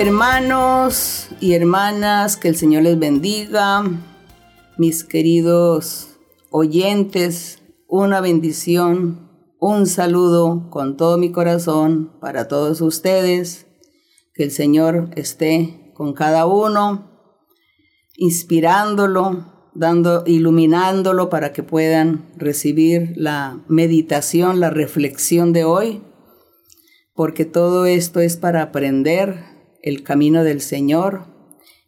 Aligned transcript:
Hermanos 0.00 1.28
y 1.40 1.52
hermanas, 1.52 2.38
que 2.38 2.48
el 2.48 2.56
Señor 2.56 2.84
les 2.84 2.98
bendiga. 2.98 3.84
Mis 4.78 5.04
queridos 5.04 6.16
oyentes, 6.50 7.58
una 7.86 8.22
bendición, 8.22 9.28
un 9.58 9.86
saludo 9.86 10.70
con 10.70 10.96
todo 10.96 11.18
mi 11.18 11.30
corazón 11.32 12.12
para 12.18 12.48
todos 12.48 12.80
ustedes. 12.80 13.66
Que 14.32 14.44
el 14.44 14.52
Señor 14.52 15.10
esté 15.16 15.92
con 15.94 16.14
cada 16.14 16.46
uno, 16.46 17.10
inspirándolo, 18.16 19.68
dando, 19.74 20.24
iluminándolo 20.24 21.28
para 21.28 21.52
que 21.52 21.62
puedan 21.62 22.24
recibir 22.38 23.12
la 23.16 23.62
meditación, 23.68 24.60
la 24.60 24.70
reflexión 24.70 25.52
de 25.52 25.64
hoy, 25.64 26.00
porque 27.14 27.44
todo 27.44 27.84
esto 27.84 28.20
es 28.20 28.38
para 28.38 28.62
aprender 28.62 29.59
el 29.82 30.02
camino 30.02 30.44
del 30.44 30.60
Señor 30.60 31.26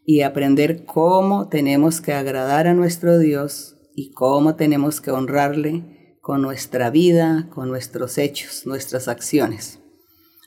y 0.05 0.23
aprender 0.23 0.85
cómo 0.85 1.49
tenemos 1.49 2.01
que 2.01 2.13
agradar 2.13 2.67
a 2.67 2.75
nuestro 2.75 3.19
Dios 3.19 3.77
y 3.95 4.13
cómo 4.13 4.57
tenemos 4.57 5.01
que 5.01 5.11
honrarle 5.11 6.17
con 6.21 6.43
nuestra 6.43 6.91
vida, 6.91 7.49
con 7.51 7.69
nuestros 7.69 8.19
hechos, 8.19 8.67
nuestras 8.67 9.09
acciones. 9.09 9.81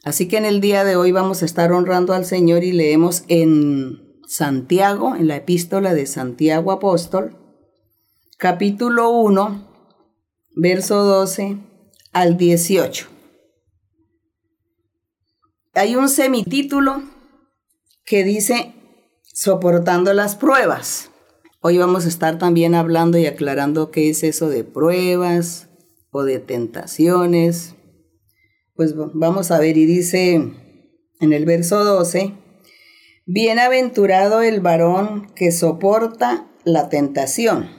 Así 0.03 0.27
que 0.27 0.37
en 0.37 0.45
el 0.45 0.61
día 0.61 0.83
de 0.83 0.95
hoy 0.95 1.11
vamos 1.11 1.41
a 1.41 1.45
estar 1.45 1.71
honrando 1.71 2.13
al 2.13 2.25
Señor 2.25 2.63
y 2.63 2.71
leemos 2.71 3.23
en 3.27 4.21
Santiago, 4.27 5.15
en 5.15 5.27
la 5.27 5.37
epístola 5.37 5.93
de 5.93 6.05
Santiago 6.05 6.71
Apóstol, 6.71 7.37
capítulo 8.37 9.09
1, 9.09 9.67
verso 10.55 11.03
12 11.03 11.57
al 12.11 12.37
18. 12.37 13.07
Hay 15.73 15.95
un 15.95 16.07
semitítulo 16.07 17.14
que 18.05 18.23
dice 18.23 18.73
soportando 19.23 20.13
las 20.13 20.35
pruebas. 20.35 21.09
Hoy 21.59 21.79
vamos 21.79 22.05
a 22.05 22.07
estar 22.07 22.37
también 22.37 22.75
hablando 22.75 23.17
y 23.17 23.25
aclarando 23.25 23.89
qué 23.89 24.11
es 24.11 24.23
eso 24.23 24.47
de 24.47 24.63
pruebas 24.63 25.69
o 26.11 26.23
de 26.23 26.37
tentaciones. 26.37 27.73
Pues 28.75 28.93
vamos 28.95 29.49
a 29.49 29.59
ver 29.59 29.77
y 29.77 29.87
dice 29.87 30.33
en 30.33 31.33
el 31.33 31.45
verso 31.45 31.83
12, 31.83 32.33
bienaventurado 33.25 34.43
el 34.43 34.59
varón 34.61 35.31
que 35.33 35.51
soporta 35.51 36.47
la 36.63 36.89
tentación. 36.89 37.71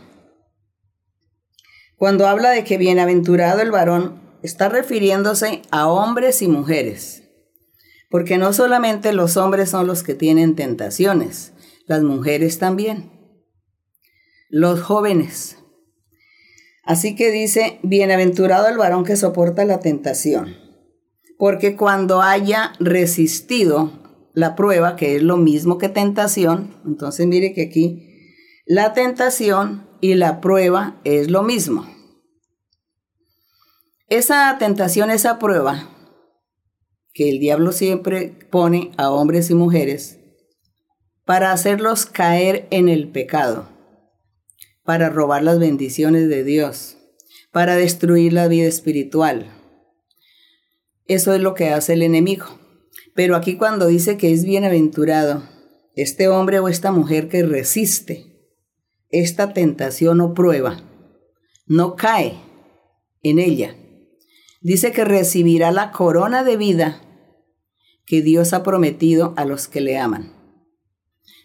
Cuando 1.97 2.27
habla 2.27 2.51
de 2.51 2.65
que 2.65 2.79
bienaventurado 2.79 3.61
el 3.61 3.71
varón, 3.71 4.21
está 4.43 4.69
refiriéndose 4.69 5.63
a 5.71 5.87
hombres 5.89 6.43
y 6.43 6.49
mujeres 6.49 7.26
porque 8.11 8.39
no 8.39 8.53
solamente 8.53 9.13
los 9.13 9.37
hombres 9.37 9.71
son 9.71 9.87
los 9.87 10.03
que 10.03 10.15
tienen 10.15 10.55
tentaciones, 10.55 11.53
las 11.87 12.03
mujeres 12.03 12.59
también, 12.59 13.11
los 14.49 14.81
jóvenes. 14.83 15.59
Así 16.85 17.17
que 17.17 17.31
dice, 17.31 17.81
bienaventurado 17.83 18.69
el 18.69 18.79
varón 18.79 19.05
que 19.05 19.17
soporta 19.17 19.65
la 19.65 19.81
tentación, 19.81 20.57
porque 21.39 21.77
cuando 21.77 22.23
haya 22.23 22.73
resistido 22.79 23.91
la 24.35 24.55
prueba, 24.55 24.97
que 24.97 25.17
es 25.17 25.23
lo 25.23 25.37
mismo 25.37 25.79
que 25.79 25.89
tentación, 25.89 26.77
entonces 26.87 27.27
mire 27.27 27.55
que 27.55 27.63
aquí 27.63 28.07
la 28.67 28.93
tentación 28.93 29.89
y 30.01 30.15
la 30.15 30.41
prueba 30.41 31.01
es 31.05 31.31
lo 31.31 31.43
mismo. 31.43 31.87
Esa 34.09 34.57
tentación, 34.59 35.11
esa 35.11 35.39
prueba, 35.39 35.89
que 37.17 37.31
el 37.31 37.39
diablo 37.39 37.73
siempre 37.73 38.35
pone 38.51 38.93
a 38.99 39.11
hombres 39.11 39.49
y 39.49 39.55
mujeres 39.55 40.19
para 41.25 41.51
hacerlos 41.51 42.05
caer 42.05 42.69
en 42.71 42.91
el 42.91 43.09
pecado, 43.09 43.71
para 44.85 45.09
robar 45.09 45.43
las 45.43 45.59
bendiciones 45.59 46.29
de 46.29 46.45
Dios, 46.45 46.99
para 47.53 47.75
destruir 47.75 48.35
la 48.35 48.49
vida 48.49 48.67
espiritual. 48.67 49.51
Eso 51.07 51.33
es 51.33 51.41
lo 51.41 51.55
que 51.55 51.71
hace 51.71 51.95
el 51.95 52.03
enemigo. 52.03 52.45
Pero 53.15 53.35
aquí 53.35 53.57
cuando 53.57 53.87
dice 53.87 54.19
que 54.19 54.35
es 54.35 54.45
bienaventurado 54.45 55.43
este 55.95 56.29
hombre 56.29 56.59
o 56.59 56.69
esta 56.69 56.93
mujer 56.93 57.29
que 57.29 57.43
resiste 57.45 58.27
esta 59.09 59.55
tentación 59.55 60.21
o 60.21 60.35
prueba, 60.35 60.83
no 61.67 61.97
cae 61.97 62.35
en 63.23 63.39
ella. 63.39 63.75
Dice 64.61 64.93
que 64.93 65.07
recibirá 65.07 65.71
la 65.73 65.93
corona 65.93 66.45
de 66.45 66.59
vida 66.59 67.01
que 68.07 68.23
Dios 68.23 68.53
ha 68.53 68.63
prometido 68.63 69.35
a 69.37 69.45
los 69.45 69.69
que 69.69 69.81
le 69.81 69.99
aman. 69.99 70.33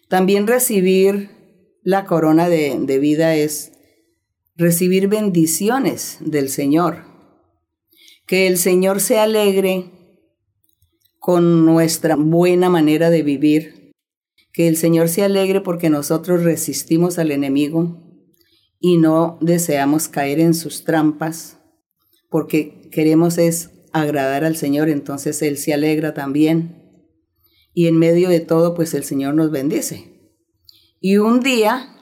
También 0.08 0.46
recibir 0.46 1.30
la 1.82 2.04
corona 2.04 2.48
de, 2.48 2.98
vida 3.00 3.34
es 3.34 3.72
recibir 4.56 5.08
bendiciones 5.08 6.18
del 6.20 6.48
Señor. 6.48 7.04
Que 8.26 8.46
el 8.46 8.56
Señor 8.56 9.00
se 9.00 9.18
alegre 9.18 9.90
con 11.18 11.66
nuestra 11.66 12.14
buena 12.16 12.70
manera 12.70 13.10
de 13.10 13.22
vivir. 13.22 13.92
Que 14.52 14.68
el 14.68 14.76
Señor 14.76 15.08
se 15.08 15.24
alegre 15.24 15.60
porque 15.60 15.90
nosotros 15.90 16.44
resistimos 16.44 17.18
al 17.18 17.32
enemigo 17.32 17.98
y 18.78 18.98
no 18.98 19.38
deseamos 19.40 20.08
caer 20.08 20.40
en 20.40 20.54
sus 20.54 20.84
trampas, 20.84 21.58
porque 22.28 22.88
queremos 22.90 23.38
es 23.38 23.70
agradar 23.92 24.44
al 24.44 24.56
Señor, 24.56 24.88
entonces 24.88 25.42
Él 25.42 25.58
se 25.58 25.74
alegra 25.74 26.14
también. 26.14 26.82
Y 27.74 27.86
en 27.86 27.98
medio 27.98 28.28
de 28.28 28.40
todo, 28.40 28.74
pues 28.74 28.94
el 28.94 29.04
Señor 29.04 29.34
nos 29.34 29.50
bendice. 29.50 30.12
Y 31.00 31.16
un 31.16 31.40
día, 31.40 31.96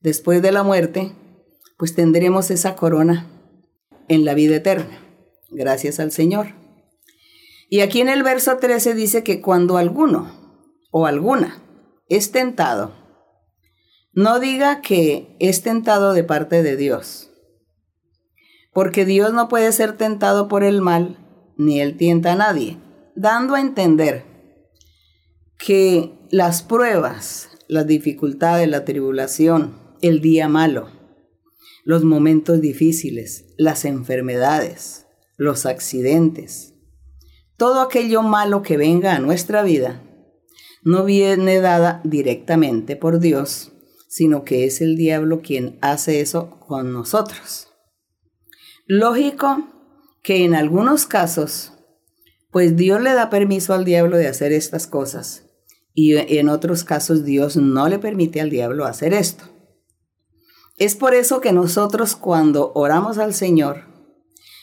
después 0.00 0.40
de 0.42 0.52
la 0.52 0.62
muerte, 0.62 1.12
pues 1.76 1.94
tendremos 1.94 2.50
esa 2.50 2.76
corona 2.76 3.26
en 4.08 4.24
la 4.24 4.34
vida 4.34 4.56
eterna, 4.56 5.00
gracias 5.50 6.00
al 6.00 6.12
Señor. 6.12 6.54
Y 7.68 7.80
aquí 7.80 8.00
en 8.00 8.08
el 8.08 8.22
verso 8.22 8.56
13 8.58 8.94
dice 8.94 9.22
que 9.22 9.40
cuando 9.40 9.76
alguno 9.76 10.66
o 10.90 11.06
alguna 11.06 11.62
es 12.08 12.32
tentado, 12.32 12.94
no 14.12 14.40
diga 14.40 14.80
que 14.80 15.36
es 15.38 15.62
tentado 15.62 16.12
de 16.12 16.24
parte 16.24 16.64
de 16.64 16.76
Dios, 16.76 17.29
porque 18.72 19.04
Dios 19.04 19.32
no 19.32 19.48
puede 19.48 19.72
ser 19.72 19.96
tentado 19.96 20.48
por 20.48 20.64
el 20.64 20.80
mal, 20.80 21.18
ni 21.56 21.80
él 21.80 21.96
tienta 21.96 22.32
a 22.32 22.36
nadie, 22.36 22.78
dando 23.14 23.54
a 23.54 23.60
entender 23.60 24.24
que 25.58 26.12
las 26.30 26.62
pruebas, 26.62 27.50
las 27.68 27.86
dificultades, 27.86 28.68
la 28.68 28.84
tribulación, 28.84 29.76
el 30.00 30.20
día 30.20 30.48
malo, 30.48 30.88
los 31.84 32.04
momentos 32.04 32.60
difíciles, 32.60 33.46
las 33.58 33.84
enfermedades, 33.84 35.06
los 35.36 35.66
accidentes, 35.66 36.74
todo 37.56 37.80
aquello 37.80 38.22
malo 38.22 38.62
que 38.62 38.76
venga 38.76 39.14
a 39.14 39.18
nuestra 39.18 39.62
vida, 39.62 40.02
no 40.82 41.04
viene 41.04 41.60
dada 41.60 42.00
directamente 42.04 42.96
por 42.96 43.20
Dios, 43.20 43.72
sino 44.08 44.44
que 44.44 44.64
es 44.64 44.80
el 44.80 44.96
diablo 44.96 45.42
quien 45.42 45.78
hace 45.82 46.20
eso 46.20 46.58
con 46.60 46.92
nosotros. 46.92 47.69
Lógico 48.92 49.68
que 50.20 50.44
en 50.44 50.56
algunos 50.56 51.06
casos, 51.06 51.74
pues 52.50 52.74
Dios 52.74 53.00
le 53.00 53.12
da 53.12 53.30
permiso 53.30 53.72
al 53.72 53.84
diablo 53.84 54.16
de 54.16 54.26
hacer 54.26 54.50
estas 54.50 54.88
cosas 54.88 55.44
y 55.94 56.16
en 56.16 56.48
otros 56.48 56.82
casos 56.82 57.24
Dios 57.24 57.56
no 57.56 57.88
le 57.88 58.00
permite 58.00 58.40
al 58.40 58.50
diablo 58.50 58.86
hacer 58.86 59.14
esto. 59.14 59.44
Es 60.76 60.96
por 60.96 61.14
eso 61.14 61.40
que 61.40 61.52
nosotros 61.52 62.16
cuando 62.16 62.72
oramos 62.74 63.18
al 63.18 63.32
Señor, 63.32 63.84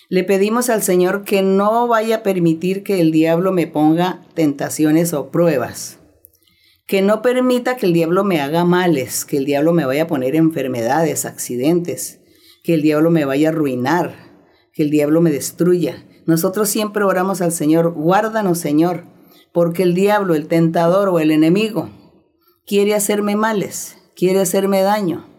le 0.09 0.25
pedimos 0.25 0.69
al 0.69 0.83
Señor 0.83 1.23
que 1.23 1.41
no 1.41 1.87
vaya 1.87 2.17
a 2.17 2.23
permitir 2.23 2.83
que 2.83 2.99
el 2.99 3.13
diablo 3.13 3.53
me 3.53 3.65
ponga 3.65 4.27
tentaciones 4.33 5.13
o 5.13 5.31
pruebas, 5.31 5.99
que 6.85 7.01
no 7.01 7.21
permita 7.21 7.77
que 7.77 7.85
el 7.85 7.93
diablo 7.93 8.25
me 8.25 8.41
haga 8.41 8.65
males, 8.65 9.23
que 9.23 9.37
el 9.37 9.45
diablo 9.45 9.71
me 9.71 9.85
vaya 9.85 10.03
a 10.03 10.07
poner 10.07 10.35
enfermedades, 10.35 11.23
accidentes, 11.23 12.19
que 12.67 12.73
el 12.73 12.81
diablo 12.81 13.11
me 13.11 13.23
vaya 13.23 13.47
a 13.47 13.51
arruinar, 13.53 14.13
que 14.73 14.83
el 14.83 14.89
diablo 14.89 15.21
me 15.21 15.31
destruya. 15.31 16.05
Nosotros 16.25 16.67
siempre 16.67 17.05
oramos 17.05 17.39
al 17.39 17.53
Señor, 17.53 17.93
guárdanos 17.93 18.57
Señor, 18.57 19.05
porque 19.53 19.83
el 19.83 19.93
diablo, 19.95 20.35
el 20.35 20.49
tentador 20.49 21.07
o 21.07 21.19
el 21.19 21.31
enemigo 21.31 21.89
quiere 22.65 22.93
hacerme 22.93 23.37
males, 23.37 23.97
quiere 24.17 24.41
hacerme 24.41 24.81
daño, 24.81 25.29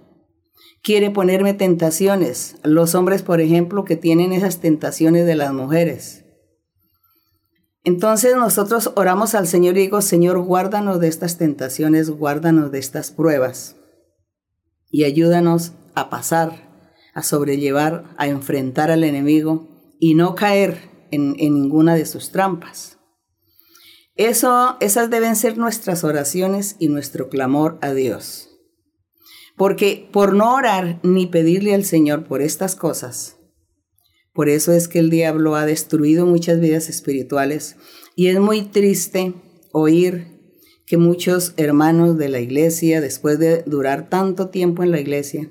quiere 0.82 1.10
ponerme 1.10 1.52
tentaciones. 1.52 2.56
Los 2.62 2.94
hombres, 2.94 3.20
por 3.20 3.42
ejemplo, 3.42 3.84
que 3.84 3.96
tienen 3.96 4.32
esas 4.32 4.60
tentaciones 4.60 5.26
de 5.26 5.34
las 5.34 5.52
mujeres. 5.52 6.24
Entonces 7.84 8.36
nosotros 8.36 8.92
oramos 8.96 9.34
al 9.34 9.46
Señor 9.46 9.76
y 9.76 9.80
digo, 9.80 10.00
Señor, 10.00 10.38
guárdanos 10.38 10.98
de 10.98 11.08
estas 11.08 11.36
tentaciones, 11.36 12.08
guárdanos 12.08 12.72
de 12.72 12.78
estas 12.78 13.10
pruebas 13.10 13.76
y 14.90 15.04
ayúdanos 15.04 15.72
a 15.94 16.08
pasar 16.08 16.67
a 17.14 17.22
sobrellevar, 17.22 18.14
a 18.16 18.28
enfrentar 18.28 18.90
al 18.90 19.04
enemigo 19.04 19.68
y 19.98 20.14
no 20.14 20.34
caer 20.34 20.90
en, 21.10 21.32
ninguna 21.32 21.94
de 21.94 22.06
sus 22.06 22.30
trampas. 22.30 22.98
Eso, 24.14 24.76
esas 24.80 25.10
deben 25.10 25.36
ser 25.36 25.58
nuestras 25.58 26.04
oraciones 26.04 26.76
y 26.78 26.88
nuestro 26.88 27.28
clamor 27.28 27.78
a 27.82 27.92
Dios. 27.92 28.50
Porque 29.56 30.08
por 30.12 30.34
no 30.34 30.54
orar 30.54 31.00
ni 31.02 31.26
pedirle 31.26 31.74
al 31.74 31.84
Señor 31.84 32.24
por 32.24 32.42
estas 32.42 32.74
cosas, 32.74 33.36
por 34.32 34.48
eso 34.48 34.72
es 34.72 34.86
que 34.86 35.00
el 35.00 35.10
diablo 35.10 35.56
ha 35.56 35.66
destruido 35.66 36.26
muchas 36.26 36.60
vidas 36.60 36.88
espirituales 36.88 37.76
y 38.14 38.28
es 38.28 38.38
muy 38.38 38.62
triste 38.62 39.34
oír 39.72 40.38
que 40.86 40.96
muchos 40.96 41.54
hermanos 41.56 42.16
de 42.18 42.28
la 42.28 42.40
iglesia, 42.40 43.00
después 43.00 43.38
de 43.38 43.62
durar 43.64 44.08
tanto 44.08 44.48
tiempo 44.48 44.82
en 44.82 44.90
la 44.90 45.00
iglesia, 45.00 45.50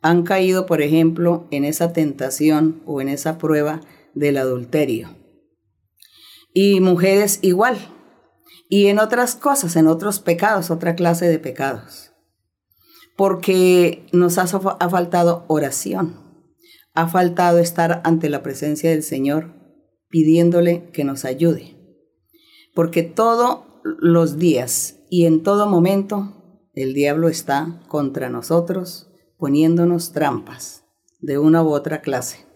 han 0.00 0.22
caído, 0.22 0.66
por 0.66 0.82
ejemplo, 0.82 1.46
en 1.50 1.64
esa 1.64 1.92
tentación 1.92 2.82
o 2.86 3.00
en 3.00 3.08
esa 3.08 3.38
prueba 3.38 3.80
del 4.14 4.36
adulterio. 4.36 5.16
Y 6.52 6.80
mujeres 6.80 7.38
igual. 7.42 7.78
Y 8.68 8.86
en 8.86 8.98
otras 8.98 9.34
cosas, 9.34 9.76
en 9.76 9.86
otros 9.86 10.20
pecados, 10.20 10.70
otra 10.70 10.94
clase 10.94 11.26
de 11.26 11.38
pecados. 11.38 12.12
Porque 13.16 14.06
nos 14.12 14.38
ha, 14.38 14.42
ha 14.42 14.88
faltado 14.90 15.44
oración 15.48 16.28
ha 16.98 17.06
faltado 17.06 17.60
estar 17.60 18.00
ante 18.02 18.28
la 18.28 18.42
presencia 18.42 18.90
del 18.90 19.04
Señor 19.04 19.54
pidiéndole 20.08 20.90
que 20.90 21.04
nos 21.04 21.24
ayude. 21.24 21.76
Porque 22.74 23.04
todos 23.04 23.60
los 23.84 24.36
días 24.36 24.96
y 25.08 25.26
en 25.26 25.44
todo 25.44 25.68
momento 25.68 26.66
el 26.74 26.94
diablo 26.94 27.28
está 27.28 27.80
contra 27.86 28.30
nosotros 28.30 29.07
poniéndonos 29.38 30.12
trampas 30.12 30.84
de 31.20 31.38
una 31.38 31.62
u 31.62 31.70
otra 31.70 32.00
clase. 32.00 32.46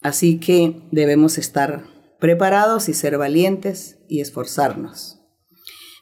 Así 0.00 0.40
que 0.40 0.82
debemos 0.90 1.38
estar 1.38 1.84
preparados 2.18 2.88
y 2.88 2.94
ser 2.94 3.18
valientes 3.18 3.98
y 4.08 4.20
esforzarnos. 4.20 5.20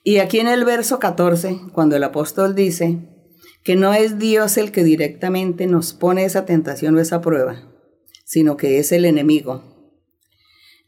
Y 0.03 0.19
aquí 0.19 0.41
en 0.41 0.49
el 0.49 0.65
verso 0.65 0.99
14, 0.99 1.61
cuando 1.73 1.97
el 1.97 2.05
apóstol 2.05 2.55
dice, 2.55 3.11
que 3.63 3.77
no 3.77 3.93
es 3.93 4.19
Dios 4.19 4.57
el 4.57 4.73
que 4.73 4.85
directamente 4.85 5.67
nos 5.67 5.93
pone 5.93 6.25
esa 6.25 6.47
tentación 6.47 6.97
o 6.97 7.01
esa 7.01 7.21
prueba, 7.21 7.71
sino 8.25 8.57
que 8.57 8.79
es 8.79 8.93
el 8.93 9.05
enemigo. 9.05 9.63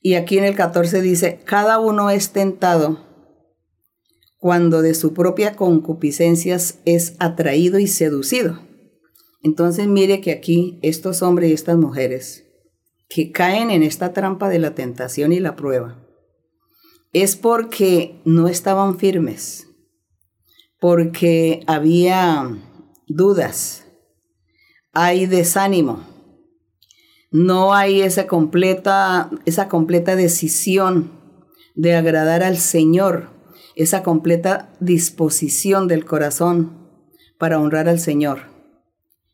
Y 0.01 0.15
aquí 0.15 0.39
en 0.39 0.45
el 0.45 0.55
14 0.55 1.03
dice, 1.03 1.41
cada 1.45 1.79
uno 1.79 2.11
es 2.11 2.31
tentado 2.31 3.07
cuando 4.39 4.83
de 4.83 4.95
su 4.95 5.13
propia 5.13 5.55
concupiscencia 5.55 6.57
es 6.85 7.15
atraído 7.21 7.79
y 7.79 7.87
seducido. 7.87 8.72
Entonces 9.43 9.89
mire 9.89 10.21
que 10.21 10.31
aquí 10.33 10.79
estos 10.83 11.23
hombres 11.23 11.51
y 11.51 11.55
estas 11.55 11.77
mujeres 11.77 12.45
que 13.09 13.31
caen 13.31 13.71
en 13.71 13.83
esta 13.83 14.13
trampa 14.13 14.49
de 14.49 14.59
la 14.59 14.75
tentación 14.75 15.33
y 15.33 15.41
la 15.41 15.55
prueba, 15.55 15.99
es 17.13 17.37
porque 17.37 18.23
no 18.25 18.49
estaban 18.49 18.99
firmes, 18.99 19.69
porque 20.81 21.63
había 21.67 22.59
dudas, 23.07 23.85
hay 24.95 25.27
desánimo, 25.27 26.07
no 27.31 27.75
hay 27.75 28.01
esa 28.01 28.27
completa, 28.27 29.31
esa 29.45 29.69
completa 29.69 30.17
decisión 30.17 31.11
de 31.75 31.95
agradar 31.95 32.43
al 32.43 32.57
Señor, 32.57 33.29
esa 33.77 34.03
completa 34.03 34.73
disposición 34.81 35.87
del 35.87 36.07
corazón 36.07 36.89
para 37.39 37.61
honrar 37.61 37.91
al 37.91 38.01
Señor, 38.01 38.52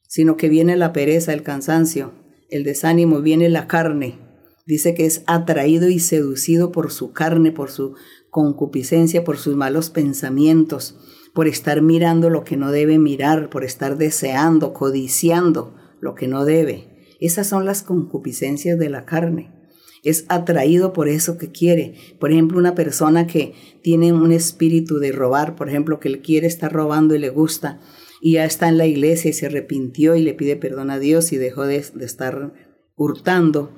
sino 0.09 0.37
que 0.37 0.49
viene 0.49 0.77
la 0.77 0.93
pereza, 0.93 1.33
el 1.33 1.45
cansancio, 1.45 2.13
el 2.51 2.65
desánimo, 2.65 3.21
viene 3.23 3.49
la 3.49 3.69
carne. 3.69 4.19
Dice 4.67 4.95
que 4.95 5.07
es 5.07 5.23
atraído 5.29 5.89
y 5.89 6.01
seducido 6.01 6.73
por 6.73 6.91
su 6.91 7.13
carne, 7.13 7.53
por 7.53 7.71
su 7.71 7.95
concupiscencia, 8.31 9.23
por 9.23 9.39
sus 9.39 9.55
malos 9.55 9.91
pensamientos 9.91 10.97
por 11.39 11.47
estar 11.47 11.83
mirando 11.83 12.31
lo 12.31 12.43
que 12.43 12.57
no 12.57 12.73
debe 12.73 12.99
mirar, 12.99 13.49
por 13.49 13.63
estar 13.63 13.97
deseando, 13.97 14.73
codiciando 14.73 15.73
lo 16.01 16.17
que 16.17 16.27
no 16.27 16.45
debe. 16.45 17.07
Esas 17.21 17.47
son 17.47 17.65
las 17.65 17.85
concupiscencias 17.85 18.77
de 18.77 18.89
la 18.89 19.05
carne. 19.05 19.55
Es 20.03 20.25
atraído 20.29 20.93
por 20.93 21.09
eso 21.09 21.39
que 21.39 21.53
quiere. 21.53 21.95
Por 22.19 22.33
ejemplo, 22.33 22.59
una 22.59 22.75
persona 22.75 23.29
que 23.29 23.55
tiene 23.83 24.13
un 24.13 24.33
espíritu 24.33 24.99
de 24.99 25.13
robar, 25.13 25.55
por 25.55 25.69
ejemplo, 25.69 26.01
que 26.01 26.09
él 26.09 26.23
quiere 26.23 26.49
estar 26.49 26.73
robando 26.73 27.15
y 27.15 27.21
le 27.21 27.31
gusta, 27.31 27.81
y 28.21 28.33
ya 28.35 28.45
está 28.45 28.69
en 28.69 28.79
la 28.79 28.87
iglesia 28.87 29.31
y 29.31 29.33
se 29.33 29.47
arrepintió 29.47 30.17
y 30.17 30.23
le 30.23 30.35
pide 30.35 30.57
perdón 30.57 30.91
a 30.91 30.99
Dios 30.99 31.33
y 31.33 31.37
dejó 31.37 31.67
de, 31.67 31.77
estar 31.77 32.53
hurtando. 32.97 33.73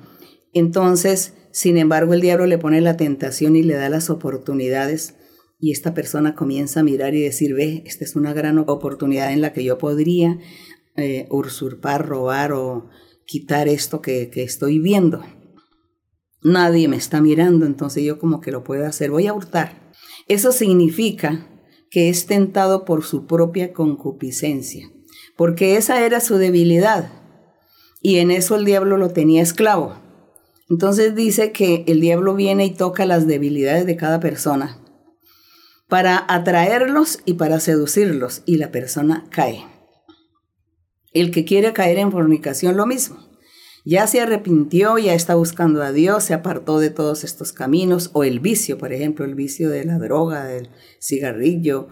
Entonces, 0.53 1.33
sin 1.51 1.77
embargo, 1.77 2.13
el 2.13 2.21
diablo 2.21 2.45
le 2.45 2.57
pone 2.57 2.81
la 2.81 2.97
tentación 2.97 3.55
y 3.55 3.63
le 3.63 3.75
da 3.75 3.89
las 3.89 4.09
oportunidades 4.09 5.15
y 5.59 5.71
esta 5.71 5.93
persona 5.93 6.33
comienza 6.33 6.79
a 6.79 6.83
mirar 6.83 7.13
y 7.13 7.21
decir, 7.21 7.53
ve, 7.53 7.83
esta 7.85 8.03
es 8.03 8.15
una 8.15 8.33
gran 8.33 8.57
oportunidad 8.57 9.31
en 9.31 9.41
la 9.41 9.53
que 9.53 9.63
yo 9.63 9.77
podría 9.77 10.39
eh, 10.97 11.27
usurpar, 11.29 12.07
robar 12.07 12.51
o 12.51 12.89
quitar 13.25 13.67
esto 13.67 14.01
que, 14.01 14.29
que 14.29 14.43
estoy 14.43 14.79
viendo. 14.79 15.23
Nadie 16.43 16.87
me 16.87 16.95
está 16.95 17.21
mirando, 17.21 17.67
entonces 17.67 18.03
yo 18.03 18.17
como 18.17 18.41
que 18.41 18.51
lo 18.51 18.63
puedo 18.63 18.87
hacer, 18.87 19.11
voy 19.11 19.27
a 19.27 19.33
hurtar. 19.33 19.93
Eso 20.27 20.51
significa 20.51 21.50
que 21.91 22.09
es 22.09 22.25
tentado 22.25 22.85
por 22.85 23.03
su 23.03 23.27
propia 23.27 23.73
concupiscencia, 23.73 24.89
porque 25.37 25.75
esa 25.75 26.03
era 26.03 26.21
su 26.21 26.37
debilidad 26.37 27.11
y 28.01 28.17
en 28.17 28.31
eso 28.31 28.55
el 28.55 28.65
diablo 28.65 28.97
lo 28.97 29.09
tenía 29.09 29.43
esclavo. 29.43 29.95
Entonces 30.69 31.13
dice 31.15 31.51
que 31.51 31.83
el 31.87 32.01
diablo 32.01 32.33
viene 32.33 32.65
y 32.65 32.73
toca 32.73 33.05
las 33.05 33.27
debilidades 33.27 33.85
de 33.85 33.97
cada 33.97 34.19
persona 34.19 34.79
para 35.89 36.25
atraerlos 36.29 37.19
y 37.25 37.33
para 37.33 37.59
seducirlos 37.59 38.43
y 38.45 38.55
la 38.55 38.71
persona 38.71 39.25
cae. 39.29 39.65
El 41.11 41.31
que 41.31 41.43
quiere 41.43 41.73
caer 41.73 41.97
en 41.97 42.13
fornicación 42.13 42.77
lo 42.77 42.85
mismo. 42.85 43.30
Ya 43.83 44.05
se 44.05 44.21
arrepintió, 44.21 44.97
ya 44.97 45.13
está 45.13 45.35
buscando 45.35 45.81
a 45.81 45.91
Dios, 45.91 46.25
se 46.25 46.33
apartó 46.33 46.79
de 46.79 46.91
todos 46.91 47.23
estos 47.23 47.51
caminos, 47.51 48.11
o 48.13 48.23
el 48.23 48.39
vicio, 48.39 48.77
por 48.77 48.93
ejemplo, 48.93 49.25
el 49.25 49.35
vicio 49.35 49.69
de 49.69 49.85
la 49.85 49.97
droga, 49.97 50.45
del 50.45 50.69
cigarrillo, 50.99 51.87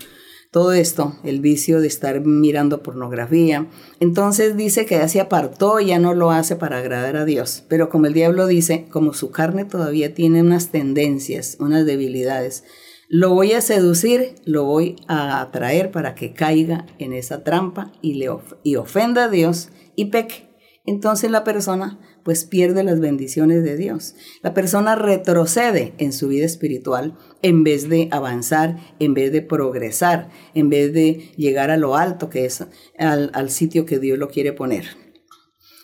todo 0.52 0.74
esto, 0.74 1.16
el 1.24 1.42
vicio 1.42 1.80
de 1.80 1.88
estar 1.88 2.22
mirando 2.22 2.82
pornografía. 2.82 3.68
Entonces 4.00 4.58
dice 4.58 4.86
que 4.86 4.96
ya 4.96 5.08
se 5.08 5.20
apartó, 5.20 5.80
ya 5.80 6.00
no 6.00 6.14
lo 6.14 6.32
hace 6.32 6.56
para 6.56 6.80
agradar 6.80 7.18
a 7.18 7.26
Dios. 7.26 7.64
Pero 7.70 7.90
como 7.90 8.08
el 8.08 8.14
diablo 8.14 8.48
dice, 8.48 8.88
como 8.90 9.14
su 9.14 9.32
carne 9.32 9.66
todavía 9.66 10.14
tiene 10.14 10.42
unas 10.42 10.70
tendencias, 10.70 11.58
unas 11.60 11.86
debilidades, 11.86 12.64
lo 13.08 13.34
voy 13.34 13.54
a 13.54 13.62
seducir, 13.62 14.36
lo 14.46 14.66
voy 14.66 14.96
a 15.08 15.42
atraer 15.42 15.90
para 15.92 16.14
que 16.14 16.34
caiga 16.34 16.86
en 17.00 17.14
esa 17.14 17.44
trampa 17.44 17.92
y, 18.02 18.16
le 18.16 18.30
y 18.64 18.76
ofenda 18.76 19.26
a 19.26 19.30
Dios 19.30 19.70
y 19.96 20.06
peque. 20.06 20.49
Entonces 20.90 21.30
la 21.30 21.44
persona 21.44 22.00
pues 22.24 22.46
pierde 22.46 22.84
las 22.84 23.00
bendiciones 23.00 23.64
de 23.64 23.78
Dios. 23.78 24.16
La 24.42 24.56
persona 24.56 24.96
retrocede 24.96 25.94
en 26.00 26.14
su 26.14 26.30
vida 26.30 26.48
espiritual 26.48 27.16
en 27.44 27.64
vez 27.64 27.88
de 27.90 28.10
avanzar, 28.12 28.78
en 28.98 29.14
vez 29.14 29.32
de 29.32 29.44
progresar, 29.44 30.32
en 30.56 30.72
vez 30.72 30.92
de 30.92 31.32
llegar 31.38 31.70
a 31.70 31.78
lo 31.78 31.96
alto 31.96 32.32
que 32.32 32.46
es 32.46 32.66
al, 32.98 33.30
al 33.36 33.52
sitio 33.52 33.86
que 33.86 34.00
Dios 34.00 34.18
lo 34.18 34.30
quiere 34.30 34.52
poner. 34.52 34.86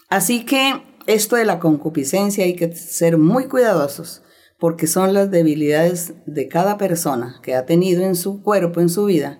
Así 0.10 0.44
que 0.44 0.82
esto 1.06 1.36
de 1.36 1.46
la 1.46 1.60
concupiscencia 1.60 2.44
hay 2.44 2.56
que 2.56 2.76
ser 2.76 3.20
muy 3.20 3.46
cuidadosos 3.46 4.24
porque 4.58 4.88
son 4.88 5.14
las 5.14 5.30
debilidades 5.30 6.14
de 6.26 6.48
cada 6.48 6.80
persona 6.80 7.40
que 7.44 7.54
ha 7.54 7.68
tenido 7.68 8.04
en 8.04 8.16
su 8.16 8.42
cuerpo, 8.42 8.82
en 8.82 8.90
su 8.90 9.06
vida, 9.06 9.40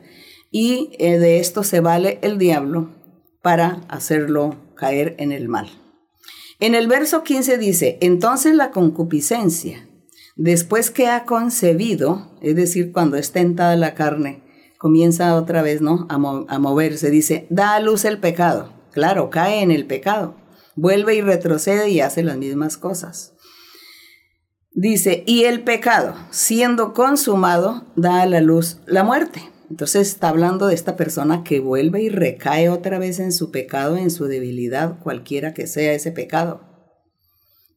y 0.52 0.92
eh, 1.00 1.18
de 1.18 1.40
esto 1.40 1.64
se 1.64 1.80
vale 1.80 2.20
el 2.22 2.38
diablo 2.38 2.92
para 3.42 3.82
hacerlo 3.88 4.65
caer 4.76 5.16
en 5.18 5.32
el 5.32 5.48
mal. 5.48 5.70
En 6.60 6.76
el 6.76 6.88
verso 6.88 7.24
15 7.24 7.58
dice, 7.58 7.98
entonces 8.02 8.56
la 8.56 8.72
concupiscencia, 8.72 9.90
después 10.36 10.90
que 10.90 11.08
ha 11.08 11.26
concebido, 11.26 12.38
es 12.42 12.56
decir, 12.56 12.92
cuando 12.92 13.18
es 13.18 13.32
tentada 13.32 13.76
la 13.76 13.94
carne, 13.94 14.44
comienza 14.78 15.36
otra 15.36 15.62
vez 15.62 15.82
¿no? 15.82 16.08
a, 16.10 16.16
a 16.16 16.60
moverse, 16.60 17.10
dice, 17.10 17.48
da 17.50 17.76
a 17.76 17.80
luz 17.80 18.06
el 18.06 18.20
pecado. 18.20 18.74
Claro, 18.92 19.30
cae 19.30 19.62
en 19.62 19.72
el 19.72 19.86
pecado, 19.86 20.38
vuelve 20.76 21.16
y 21.16 21.22
retrocede 21.22 21.90
y 21.90 22.00
hace 22.00 22.24
las 22.24 22.38
mismas 22.38 22.78
cosas. 22.78 23.34
Dice, 24.72 25.24
y 25.26 25.46
el 25.46 25.64
pecado, 25.64 26.16
siendo 26.32 26.94
consumado, 26.94 27.86
da 27.96 28.22
a 28.22 28.26
la 28.26 28.42
luz 28.42 28.78
la 28.86 29.04
muerte. 29.04 29.42
Entonces 29.76 30.08
está 30.08 30.30
hablando 30.30 30.68
de 30.68 30.74
esta 30.74 30.96
persona 30.96 31.44
que 31.44 31.60
vuelve 31.60 32.02
y 32.02 32.08
recae 32.08 32.70
otra 32.70 32.98
vez 32.98 33.20
en 33.20 33.34
su 33.34 33.52
pecado, 33.52 33.98
en 33.98 34.10
su 34.10 34.24
debilidad, 34.24 35.00
cualquiera 35.00 35.54
que 35.54 35.68
sea 35.68 35.92
ese 35.92 36.14
pecado. 36.14 36.62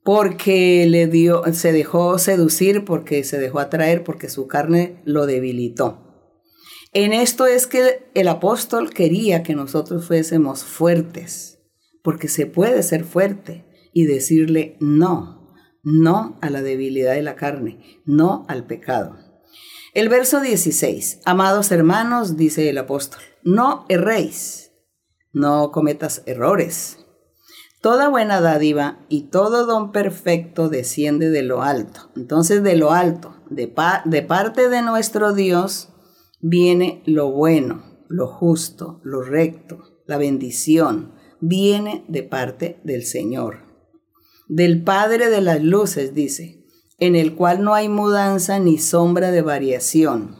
Porque 0.04 0.86
le 0.86 1.08
dio, 1.08 1.42
se 1.52 1.72
dejó 1.72 2.16
seducir, 2.20 2.84
porque 2.84 3.24
se 3.24 3.40
dejó 3.40 3.58
atraer, 3.58 4.04
porque 4.04 4.28
su 4.28 4.46
carne 4.46 5.02
lo 5.04 5.26
debilitó. 5.26 6.30
En 6.92 7.12
esto 7.12 7.48
es 7.48 7.66
que 7.66 8.08
el 8.14 8.28
apóstol 8.28 8.90
quería 8.90 9.42
que 9.42 9.56
nosotros 9.56 10.06
fuésemos 10.06 10.62
fuertes, 10.62 11.58
porque 12.04 12.28
se 12.28 12.46
puede 12.46 12.84
ser 12.84 13.02
fuerte 13.02 13.64
y 13.92 14.06
decirle 14.06 14.76
no, 14.78 15.52
no 15.82 16.38
a 16.42 16.48
la 16.48 16.62
debilidad 16.62 17.14
de 17.14 17.22
la 17.22 17.34
carne, 17.34 18.00
no 18.04 18.46
al 18.46 18.68
pecado. 18.68 19.27
El 19.98 20.08
verso 20.08 20.40
16. 20.40 21.22
Amados 21.24 21.72
hermanos, 21.72 22.36
dice 22.36 22.70
el 22.70 22.78
apóstol, 22.78 23.20
no 23.42 23.84
erréis, 23.88 24.70
no 25.32 25.72
cometas 25.72 26.22
errores. 26.24 26.98
Toda 27.82 28.08
buena 28.08 28.40
dádiva 28.40 29.04
y 29.08 29.22
todo 29.30 29.66
don 29.66 29.90
perfecto 29.90 30.68
desciende 30.68 31.30
de 31.30 31.42
lo 31.42 31.62
alto. 31.62 32.12
Entonces 32.14 32.62
de 32.62 32.76
lo 32.76 32.92
alto, 32.92 33.42
de, 33.50 33.74
de 34.04 34.22
parte 34.22 34.68
de 34.68 34.82
nuestro 34.82 35.32
Dios, 35.32 35.88
viene 36.40 37.02
lo 37.04 37.32
bueno, 37.32 38.04
lo 38.08 38.28
justo, 38.28 39.00
lo 39.02 39.22
recto, 39.22 39.80
la 40.06 40.16
bendición, 40.16 41.12
viene 41.40 42.04
de 42.06 42.22
parte 42.22 42.80
del 42.84 43.02
Señor. 43.02 43.64
Del 44.46 44.80
Padre 44.84 45.28
de 45.28 45.40
las 45.40 45.60
Luces, 45.60 46.14
dice, 46.14 46.57
en 46.98 47.14
el 47.14 47.34
cual 47.34 47.62
no 47.62 47.74
hay 47.74 47.88
mudanza 47.88 48.58
ni 48.58 48.78
sombra 48.78 49.30
de 49.30 49.42
variación. 49.42 50.36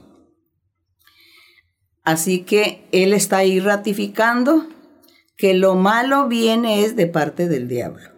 Así 2.05 2.43
que 2.43 2.89
Él 2.91 3.13
está 3.13 3.39
ahí 3.39 3.61
ratificando 3.61 4.67
que 5.37 5.55
lo 5.55 5.77
malo 5.77 6.27
viene 6.27 6.85
es 6.85 6.97
de 6.97 7.07
parte 7.07 7.49
del 7.49 7.69
diablo, 7.69 8.11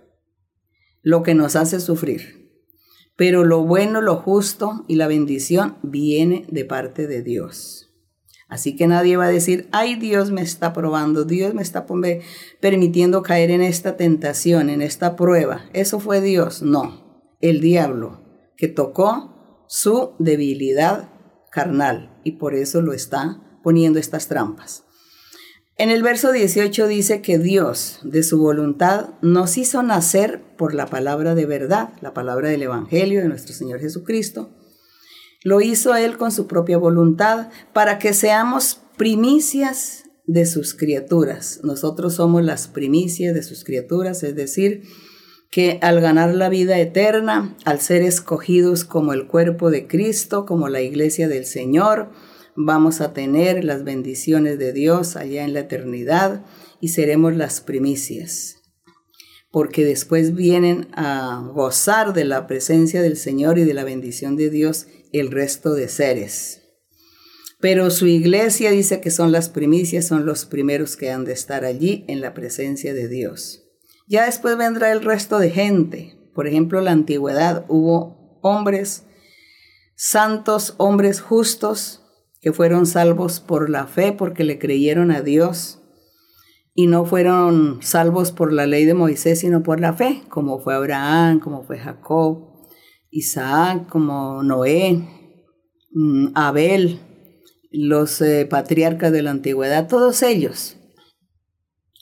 lo 1.02 1.22
que 1.22 1.34
nos 1.34 1.54
hace 1.54 1.80
sufrir. 1.80 2.40
Pero 3.16 3.44
lo 3.44 3.64
bueno, 3.64 4.00
lo 4.00 4.16
justo 4.16 4.84
y 4.88 4.94
la 4.94 5.06
bendición 5.06 5.76
viene 5.82 6.46
de 6.48 6.64
parte 6.64 7.06
de 7.06 7.22
Dios. 7.22 7.90
Así 8.48 8.74
que 8.74 8.86
nadie 8.86 9.18
va 9.18 9.26
a 9.26 9.30
decir, 9.30 9.68
ay 9.70 9.96
Dios 9.96 10.30
me 10.30 10.40
está 10.40 10.72
probando, 10.72 11.24
Dios 11.24 11.52
me 11.52 11.60
está 11.60 11.86
permitiendo 12.60 13.22
caer 13.22 13.50
en 13.50 13.60
esta 13.60 13.98
tentación, 13.98 14.70
en 14.70 14.80
esta 14.80 15.14
prueba. 15.14 15.68
Eso 15.74 16.00
fue 16.00 16.22
Dios. 16.22 16.62
No, 16.62 17.22
el 17.40 17.60
diablo 17.60 18.19
que 18.60 18.68
tocó 18.68 19.64
su 19.68 20.12
debilidad 20.18 21.08
carnal 21.50 22.20
y 22.24 22.32
por 22.32 22.54
eso 22.54 22.82
lo 22.82 22.92
está 22.92 23.40
poniendo 23.62 23.98
estas 23.98 24.28
trampas. 24.28 24.84
En 25.78 25.88
el 25.88 26.02
verso 26.02 26.30
18 26.30 26.86
dice 26.86 27.22
que 27.22 27.38
Dios, 27.38 28.00
de 28.02 28.22
su 28.22 28.38
voluntad, 28.38 29.14
nos 29.22 29.56
hizo 29.56 29.82
nacer 29.82 30.42
por 30.58 30.74
la 30.74 30.84
palabra 30.84 31.34
de 31.34 31.46
verdad, 31.46 31.94
la 32.02 32.12
palabra 32.12 32.50
del 32.50 32.62
Evangelio 32.62 33.22
de 33.22 33.28
nuestro 33.28 33.54
Señor 33.54 33.80
Jesucristo. 33.80 34.50
Lo 35.42 35.62
hizo 35.62 35.94
Él 35.94 36.18
con 36.18 36.30
su 36.30 36.46
propia 36.46 36.76
voluntad 36.76 37.48
para 37.72 37.98
que 37.98 38.12
seamos 38.12 38.82
primicias 38.98 40.04
de 40.26 40.44
sus 40.44 40.74
criaturas. 40.74 41.60
Nosotros 41.64 42.12
somos 42.16 42.44
las 42.44 42.68
primicias 42.68 43.34
de 43.34 43.42
sus 43.42 43.64
criaturas, 43.64 44.22
es 44.22 44.36
decir, 44.36 44.82
que 45.50 45.78
al 45.82 46.00
ganar 46.00 46.34
la 46.34 46.48
vida 46.48 46.78
eterna, 46.78 47.56
al 47.64 47.80
ser 47.80 48.02
escogidos 48.02 48.84
como 48.84 49.12
el 49.12 49.26
cuerpo 49.26 49.70
de 49.70 49.88
Cristo, 49.88 50.46
como 50.46 50.68
la 50.68 50.80
iglesia 50.80 51.26
del 51.26 51.44
Señor, 51.44 52.12
vamos 52.54 53.00
a 53.00 53.12
tener 53.12 53.64
las 53.64 53.82
bendiciones 53.82 54.58
de 54.58 54.72
Dios 54.72 55.16
allá 55.16 55.44
en 55.44 55.52
la 55.52 55.60
eternidad 55.60 56.44
y 56.80 56.88
seremos 56.88 57.34
las 57.36 57.60
primicias. 57.60 58.56
Porque 59.50 59.84
después 59.84 60.36
vienen 60.36 60.86
a 60.92 61.50
gozar 61.52 62.12
de 62.12 62.24
la 62.24 62.46
presencia 62.46 63.02
del 63.02 63.16
Señor 63.16 63.58
y 63.58 63.64
de 63.64 63.74
la 63.74 63.82
bendición 63.82 64.36
de 64.36 64.50
Dios 64.50 64.86
el 65.12 65.32
resto 65.32 65.74
de 65.74 65.88
seres. 65.88 66.60
Pero 67.60 67.90
su 67.90 68.06
iglesia 68.06 68.70
dice 68.70 69.00
que 69.00 69.10
son 69.10 69.32
las 69.32 69.48
primicias, 69.48 70.06
son 70.06 70.24
los 70.24 70.46
primeros 70.46 70.96
que 70.96 71.10
han 71.10 71.24
de 71.24 71.32
estar 71.32 71.64
allí 71.64 72.04
en 72.06 72.20
la 72.20 72.32
presencia 72.32 72.94
de 72.94 73.08
Dios. 73.08 73.69
Ya 74.10 74.24
después 74.24 74.56
vendrá 74.56 74.90
el 74.90 75.02
resto 75.02 75.38
de 75.38 75.50
gente. 75.50 76.18
Por 76.34 76.48
ejemplo, 76.48 76.80
en 76.80 76.86
la 76.86 76.90
antigüedad 76.90 77.64
hubo 77.68 78.40
hombres 78.42 79.06
santos, 79.94 80.74
hombres 80.78 81.20
justos, 81.20 82.02
que 82.40 82.52
fueron 82.52 82.86
salvos 82.86 83.38
por 83.38 83.70
la 83.70 83.86
fe 83.86 84.10
porque 84.10 84.42
le 84.42 84.58
creyeron 84.58 85.12
a 85.12 85.20
Dios 85.20 85.80
y 86.74 86.88
no 86.88 87.04
fueron 87.04 87.78
salvos 87.82 88.32
por 88.32 88.52
la 88.52 88.66
ley 88.66 88.84
de 88.84 88.94
Moisés, 88.94 89.38
sino 89.38 89.62
por 89.62 89.78
la 89.78 89.92
fe, 89.92 90.24
como 90.28 90.58
fue 90.58 90.74
Abraham, 90.74 91.38
como 91.38 91.62
fue 91.62 91.78
Jacob, 91.78 92.66
Isaac, 93.10 93.88
como 93.88 94.42
Noé, 94.42 95.06
mm, 95.92 96.28
Abel, 96.34 96.98
los 97.70 98.20
eh, 98.22 98.44
patriarcas 98.50 99.12
de 99.12 99.22
la 99.22 99.30
antigüedad, 99.30 99.86
todos 99.86 100.24
ellos 100.24 100.78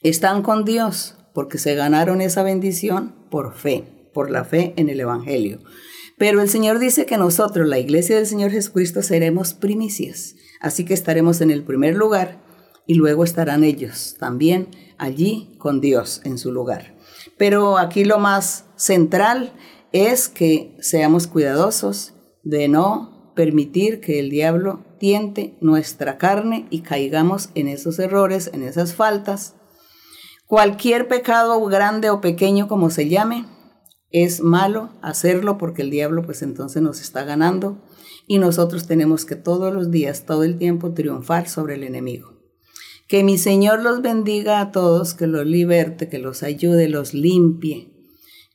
están 0.01 0.43
con 0.43 0.65
Dios 0.65 1.18
porque 1.39 1.59
se 1.59 1.77
ganaron 1.77 2.21
esa 2.21 2.43
bendición 2.43 3.15
por 3.31 3.55
fe, 3.55 3.85
por 4.13 4.29
la 4.29 4.45
fe 4.45 4.75
en 4.75 4.89
el 4.89 4.99
Evangelio. 4.99 5.61
Pero 6.17 6.43
el 6.43 6.49
Señor 6.49 6.81
dice 6.81 7.07
que 7.07 7.17
nosotros, 7.17 7.69
la 7.69 7.79
iglesia 7.79 8.17
del 8.17 8.27
Señor 8.27 8.51
Jesucristo, 8.51 9.03
seremos 9.03 9.55
primicias. 9.55 10.35
Así 10.61 10.85
que 10.85 10.95
estaremos 10.95 11.41
en 11.41 11.53
el 11.53 11.63
primer 11.63 11.95
lugar 11.95 12.43
y 12.89 12.95
luego 12.95 13.23
estarán 13.23 13.63
ellos 13.63 14.17
también 14.19 14.67
allí 14.99 15.55
con 15.59 15.81
Dios 15.81 16.23
en 16.25 16.39
su 16.39 16.51
lugar. 16.51 16.97
Pero 17.37 17.79
aquí 17.79 18.05
lo 18.05 18.19
más 18.19 18.65
central 18.75 19.53
es 19.93 20.29
que 20.29 20.77
seamos 20.81 21.29
cuidadosos 21.29 22.15
de 22.43 22.67
no 22.67 23.33
permitir 23.37 24.01
que 24.01 24.19
el 24.19 24.29
diablo 24.29 24.85
tiente 24.99 25.57
nuestra 25.61 26.19
carne 26.19 26.67
y 26.71 26.81
caigamos 26.81 27.51
en 27.55 27.69
esos 27.69 28.01
errores, 28.01 28.51
en 28.53 28.65
esas 28.65 28.93
faltas. 28.93 29.55
Cualquier 30.49 31.09
pecado 31.09 31.63
grande 31.67 32.09
o 32.09 32.23
pequeño 32.23 32.69
como 32.69 32.89
se 32.89 33.07
llame, 33.07 33.45
es 34.11 34.41
malo 34.41 34.89
hacerlo 35.03 35.59
porque 35.59 35.83
el 35.83 35.91
diablo 35.91 36.23
pues 36.23 36.41
entonces 36.41 36.81
nos 36.81 37.03
está 37.03 37.23
ganando 37.25 37.85
y 38.27 38.39
nosotros 38.39 38.87
tenemos 38.87 39.27
que 39.27 39.37
todos 39.37 39.75
los 39.75 39.91
días, 39.91 40.25
todo 40.25 40.45
el 40.45 40.57
tiempo 40.57 40.95
triunfar 40.95 41.51
sobre 41.51 41.75
el 41.75 41.83
enemigo. 41.83 42.33
Que 43.09 43.25
mi 43.25 43.37
Señor 43.37 43.83
los 43.83 44.01
bendiga 44.01 44.63
a 44.63 44.73
todos, 44.73 45.13
que 45.13 45.27
los 45.27 45.45
liberte, 45.45 46.09
que 46.09 46.19
los 46.19 46.43
ayude, 46.43 46.89
los 46.89 47.13
limpie, 47.13 47.93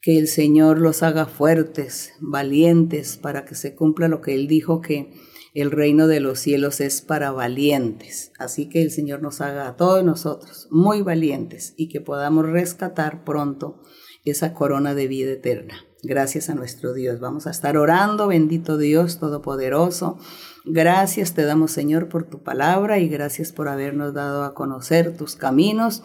que 0.02 0.18
el 0.18 0.28
Señor 0.28 0.80
los 0.80 1.04
haga 1.04 1.28
fuertes, 1.28 2.14
valientes, 2.20 3.18
para 3.18 3.46
que 3.46 3.54
se 3.54 3.76
cumpla 3.76 4.08
lo 4.08 4.20
que 4.20 4.34
Él 4.34 4.48
dijo 4.48 4.82
que 4.82 5.14
el 5.54 5.72
reino 5.72 6.08
de 6.08 6.20
los 6.20 6.40
cielos 6.40 6.82
es 6.82 7.02
para 7.02 7.32
valientes. 7.32 8.32
Así 8.40 8.70
que 8.70 8.82
el 8.82 8.92
Señor 8.92 9.22
nos 9.22 9.40
haga 9.42 9.68
a 9.68 9.76
todos 9.76 10.04
nosotros 10.04 10.68
muy 10.72 11.02
valientes 11.02 11.74
y 11.78 11.90
que 11.90 12.02
podamos 12.02 12.48
rescatar 12.48 13.24
pronto 13.24 13.82
esa 14.26 14.54
corona 14.54 14.96
de 14.96 15.08
vida 15.08 15.32
eterna. 15.32 15.86
Gracias 16.02 16.50
a 16.50 16.56
nuestro 16.56 16.94
Dios. 16.94 17.20
Vamos 17.20 17.48
a 17.48 17.52
estar 17.52 17.78
orando, 17.78 18.28
bendito 18.28 18.78
Dios 18.78 19.20
Todopoderoso. 19.20 20.18
Gracias 20.66 21.34
te 21.34 21.44
damos, 21.44 21.72
Señor, 21.72 22.10
por 22.10 22.24
tu 22.24 22.42
palabra 22.42 23.00
y 23.00 23.08
gracias 23.08 23.52
por 23.52 23.68
habernos 23.68 24.14
dado 24.14 24.44
a 24.44 24.54
conocer 24.54 25.16
tus 25.16 25.36
caminos, 25.36 26.04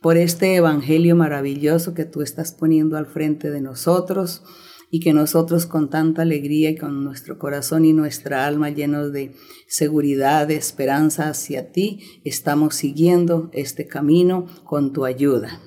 por 0.00 0.16
este 0.16 0.54
Evangelio 0.54 1.14
maravilloso 1.14 1.94
que 1.94 2.04
tú 2.04 2.22
estás 2.22 2.52
poniendo 2.52 2.96
al 2.96 3.06
frente 3.06 3.50
de 3.50 3.60
nosotros 3.60 4.42
y 4.90 5.00
que 5.00 5.12
nosotros 5.12 5.66
con 5.66 5.90
tanta 5.90 6.22
alegría 6.22 6.70
y 6.70 6.76
con 6.76 7.04
nuestro 7.04 7.38
corazón 7.38 7.84
y 7.84 7.92
nuestra 7.92 8.46
alma 8.46 8.70
llenos 8.70 9.12
de 9.12 9.34
seguridad, 9.66 10.46
de 10.46 10.56
esperanza 10.56 11.28
hacia 11.28 11.72
ti, 11.72 12.20
estamos 12.24 12.74
siguiendo 12.74 13.50
este 13.52 13.86
camino 13.86 14.46
con 14.64 14.92
tu 14.92 15.04
ayuda. 15.04 15.60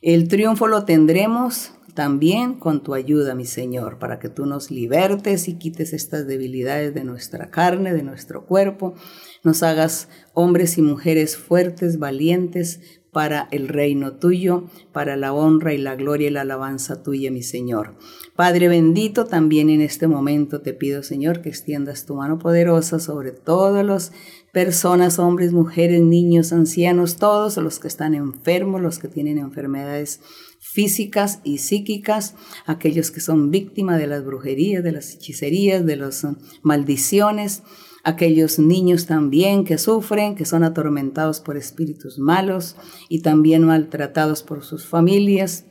El 0.00 0.28
triunfo 0.28 0.66
lo 0.66 0.84
tendremos 0.84 1.72
también 1.94 2.54
con 2.58 2.82
tu 2.82 2.94
ayuda, 2.94 3.34
mi 3.34 3.44
Señor, 3.44 3.98
para 3.98 4.18
que 4.18 4.28
tú 4.28 4.46
nos 4.46 4.70
libertes 4.70 5.46
y 5.48 5.58
quites 5.58 5.92
estas 5.92 6.26
debilidades 6.26 6.94
de 6.94 7.04
nuestra 7.04 7.50
carne, 7.50 7.92
de 7.92 8.02
nuestro 8.02 8.46
cuerpo, 8.46 8.94
nos 9.44 9.62
hagas 9.62 10.08
hombres 10.32 10.78
y 10.78 10.82
mujeres 10.82 11.36
fuertes, 11.36 11.98
valientes 11.98 13.01
para 13.12 13.46
el 13.50 13.68
reino 13.68 14.14
tuyo, 14.14 14.64
para 14.90 15.16
la 15.16 15.34
honra 15.34 15.74
y 15.74 15.78
la 15.78 15.96
gloria 15.96 16.28
y 16.28 16.30
la 16.30 16.40
alabanza 16.40 17.02
tuya, 17.02 17.30
mi 17.30 17.42
Señor. 17.42 17.94
Padre 18.34 18.68
bendito, 18.68 19.26
también 19.26 19.68
en 19.68 19.82
este 19.82 20.08
momento 20.08 20.62
te 20.62 20.72
pido, 20.72 21.02
Señor, 21.02 21.42
que 21.42 21.50
extiendas 21.50 22.06
tu 22.06 22.14
mano 22.14 22.38
poderosa 22.38 22.98
sobre 22.98 23.32
todos 23.32 23.84
los 23.84 24.12
personas, 24.50 25.18
hombres, 25.18 25.52
mujeres, 25.52 26.00
niños, 26.00 26.54
ancianos, 26.54 27.16
todos 27.16 27.58
los 27.58 27.78
que 27.78 27.88
están 27.88 28.14
enfermos, 28.14 28.80
los 28.80 28.98
que 28.98 29.08
tienen 29.08 29.36
enfermedades 29.36 30.20
físicas 30.72 31.40
y 31.44 31.58
psíquicas, 31.58 32.34
aquellos 32.64 33.10
que 33.10 33.20
son 33.20 33.50
víctimas 33.50 33.98
de 33.98 34.06
las 34.06 34.24
brujerías, 34.24 34.82
de 34.82 34.92
las 34.92 35.12
hechicerías, 35.12 35.84
de 35.84 35.96
las 35.96 36.24
uh, 36.24 36.34
maldiciones, 36.62 37.62
aquellos 38.04 38.58
niños 38.58 39.04
también 39.04 39.64
que 39.64 39.76
sufren, 39.76 40.34
que 40.34 40.46
son 40.46 40.64
atormentados 40.64 41.40
por 41.40 41.58
espíritus 41.58 42.18
malos 42.18 42.76
y 43.10 43.20
también 43.20 43.64
maltratados 43.64 44.42
por 44.42 44.64
sus 44.64 44.86
familias, 44.86 45.66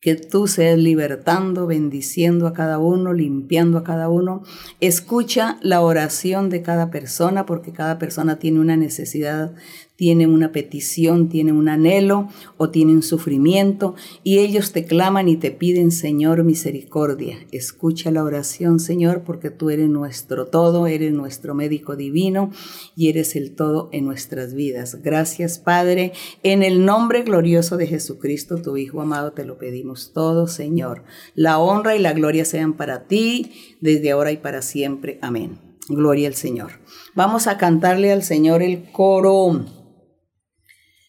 que 0.00 0.16
tú 0.16 0.46
seas 0.46 0.78
libertando, 0.78 1.66
bendiciendo 1.66 2.46
a 2.46 2.52
cada 2.52 2.78
uno, 2.78 3.12
limpiando 3.12 3.78
a 3.78 3.84
cada 3.84 4.08
uno. 4.08 4.42
Escucha 4.80 5.58
la 5.62 5.80
oración 5.80 6.50
de 6.50 6.62
cada 6.62 6.90
persona 6.90 7.46
porque 7.46 7.72
cada 7.72 7.98
persona 7.98 8.38
tiene 8.38 8.60
una 8.60 8.76
necesidad 8.76 9.54
tienen 9.98 10.32
una 10.32 10.52
petición, 10.52 11.28
tienen 11.28 11.56
un 11.56 11.68
anhelo 11.68 12.28
o 12.56 12.70
tienen 12.70 13.02
sufrimiento 13.02 13.96
y 14.22 14.38
ellos 14.38 14.70
te 14.70 14.84
claman 14.84 15.28
y 15.28 15.36
te 15.36 15.50
piden, 15.50 15.90
Señor, 15.90 16.44
misericordia. 16.44 17.36
Escucha 17.50 18.12
la 18.12 18.22
oración, 18.22 18.78
Señor, 18.78 19.24
porque 19.24 19.50
tú 19.50 19.70
eres 19.70 19.88
nuestro 19.88 20.46
todo, 20.46 20.86
eres 20.86 21.12
nuestro 21.12 21.56
médico 21.56 21.96
divino 21.96 22.52
y 22.94 23.08
eres 23.08 23.34
el 23.34 23.56
todo 23.56 23.88
en 23.90 24.04
nuestras 24.04 24.54
vidas. 24.54 25.02
Gracias, 25.02 25.58
Padre, 25.58 26.12
en 26.44 26.62
el 26.62 26.84
nombre 26.84 27.24
glorioso 27.24 27.76
de 27.76 27.88
Jesucristo, 27.88 28.62
tu 28.62 28.76
Hijo 28.76 29.00
amado, 29.00 29.32
te 29.32 29.44
lo 29.44 29.58
pedimos 29.58 30.12
todo, 30.12 30.46
Señor. 30.46 31.02
La 31.34 31.58
honra 31.58 31.96
y 31.96 31.98
la 31.98 32.12
gloria 32.12 32.44
sean 32.44 32.74
para 32.74 33.08
ti 33.08 33.50
desde 33.80 34.12
ahora 34.12 34.30
y 34.30 34.36
para 34.36 34.62
siempre. 34.62 35.18
Amén. 35.22 35.58
Gloria 35.88 36.28
al 36.28 36.34
Señor. 36.34 36.72
Vamos 37.16 37.48
a 37.48 37.58
cantarle 37.58 38.12
al 38.12 38.22
Señor 38.22 38.62
el 38.62 38.92
coro 38.92 39.34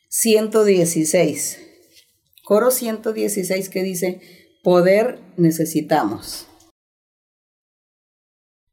116. 0.09 1.59
Coro 2.43 2.71
116 2.71 3.69
que 3.69 3.83
dice, 3.83 4.19
poder 4.63 5.19
necesitamos. 5.37 6.47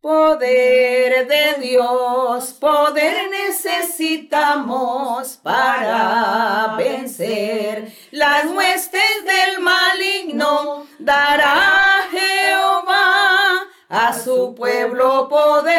Poder 0.01 1.29
de 1.29 1.61
Dios, 1.61 2.55
poder 2.55 3.29
necesitamos 3.29 5.39
para 5.43 6.75
vencer 6.79 7.93
las 8.13 8.47
huestes 8.47 9.03
del 9.25 9.61
maligno. 9.61 10.87
Dará 10.99 12.09
Jehová 12.11 13.67
a 13.89 14.19
su 14.19 14.55
pueblo 14.55 15.29
poder 15.29 15.76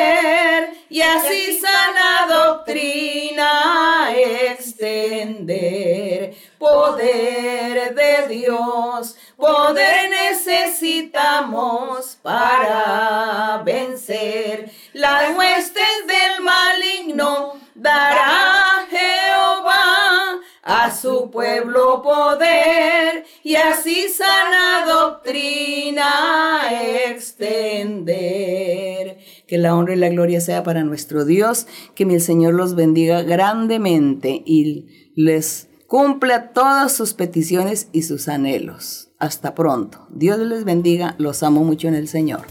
Dios, 8.28 9.16
poder 9.36 10.10
necesitamos 10.10 12.18
para 12.22 13.62
vencer 13.66 14.72
las 14.94 15.38
huestes 15.38 15.84
del 16.08 16.44
maligno. 16.44 17.54
Dará 17.76 18.86
Jehová 18.90 20.40
a 20.64 20.94
su 20.94 21.30
pueblo 21.32 22.02
poder 22.02 23.26
y 23.44 23.56
así 23.56 24.10
sana 24.10 24.86
doctrina 24.86 26.62
extender. 27.10 29.18
Que 29.48 29.58
la 29.58 29.76
honra 29.76 29.94
y 29.94 29.98
la 29.98 30.10
gloria 30.10 30.42
sea 30.42 30.64
para 30.64 30.84
nuestro 30.84 31.24
Dios, 31.24 31.68
que 31.96 32.06
mi 32.06 32.20
Señor 32.20 32.54
los 32.54 32.76
bendiga 32.76 33.22
grandemente 33.22 34.42
y 34.46 35.12
les 35.16 35.67
cumpla 35.88 36.50
todas 36.50 36.92
sus 36.92 37.14
peticiones 37.14 37.88
y 37.94 38.04
sus 38.04 38.28
anhelos. 38.28 39.10
Hasta 39.20 39.56
pronto. 39.56 40.06
Dios 40.10 40.38
les 40.40 40.66
bendiga, 40.66 41.16
los 41.18 41.42
amo 41.44 41.64
mucho 41.64 41.88
en 41.88 41.96
el 41.96 42.08
Señor. 42.08 42.42